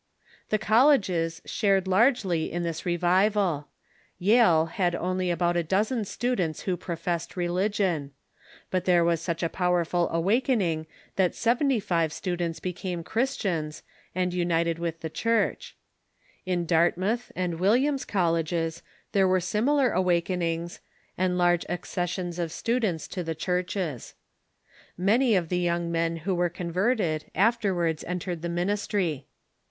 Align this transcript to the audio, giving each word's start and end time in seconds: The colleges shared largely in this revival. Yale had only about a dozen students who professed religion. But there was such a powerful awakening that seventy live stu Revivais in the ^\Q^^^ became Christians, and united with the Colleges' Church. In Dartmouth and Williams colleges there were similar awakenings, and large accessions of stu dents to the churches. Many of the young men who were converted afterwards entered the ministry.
The 0.49 0.57
colleges 0.57 1.43
shared 1.45 1.87
largely 1.87 2.51
in 2.51 2.63
this 2.63 2.87
revival. 2.87 3.67
Yale 4.17 4.65
had 4.65 4.95
only 4.95 5.29
about 5.29 5.55
a 5.55 5.61
dozen 5.61 6.05
students 6.05 6.61
who 6.61 6.75
professed 6.75 7.37
religion. 7.37 8.09
But 8.71 8.85
there 8.85 9.03
was 9.05 9.21
such 9.21 9.43
a 9.43 9.47
powerful 9.47 10.09
awakening 10.09 10.87
that 11.17 11.35
seventy 11.35 11.75
live 11.87 12.11
stu 12.11 12.35
Revivais 12.35 12.39
in 12.41 12.47
the 12.51 12.57
^\Q^^^ 12.57 12.61
became 12.63 13.03
Christians, 13.03 13.83
and 14.15 14.33
united 14.33 14.79
with 14.79 15.01
the 15.01 15.07
Colleges' 15.07 15.21
Church. 15.21 15.75
In 16.47 16.65
Dartmouth 16.65 17.31
and 17.35 17.59
Williams 17.59 18.03
colleges 18.03 18.81
there 19.11 19.27
were 19.27 19.39
similar 19.39 19.91
awakenings, 19.91 20.79
and 21.15 21.37
large 21.37 21.63
accessions 21.69 22.39
of 22.39 22.51
stu 22.51 22.79
dents 22.79 23.07
to 23.09 23.23
the 23.23 23.35
churches. 23.35 24.15
Many 24.97 25.35
of 25.35 25.49
the 25.49 25.59
young 25.59 25.91
men 25.91 26.15
who 26.25 26.33
were 26.33 26.49
converted 26.49 27.25
afterwards 27.35 28.03
entered 28.05 28.41
the 28.41 28.49
ministry. 28.49 29.27